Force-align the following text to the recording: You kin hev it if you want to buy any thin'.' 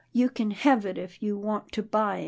You 0.13 0.29
kin 0.31 0.49
hev 0.49 0.83
it 0.87 0.97
if 0.97 1.21
you 1.21 1.37
want 1.37 1.71
to 1.73 1.83
buy 1.83 2.13
any 2.13 2.15
thin'.' 2.15 2.19